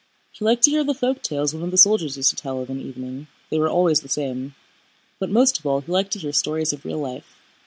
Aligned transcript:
He 0.31 0.43
liked 0.43 0.63
to 0.63 0.71
hear 0.71 0.83
the 0.83 0.95
folk 0.95 1.21
tales 1.21 1.53
one 1.53 1.61
of 1.61 1.69
the 1.69 1.77
soldiers 1.77 2.17
used 2.17 2.31
to 2.31 2.35
tell 2.35 2.59
of 2.59 2.71
an 2.71 2.81
evening 2.81 3.27
(they 3.51 3.59
were 3.59 3.69
always 3.69 3.99
the 3.99 4.09
same), 4.09 4.55
but 5.19 5.29
most 5.29 5.59
of 5.59 5.65
all 5.67 5.81
he 5.81 5.91
liked 5.91 6.11
to 6.13 6.19
hear 6.19 6.31
stories 6.33 6.73
of 6.73 6.83
real 6.85 6.97
life. 6.99 7.37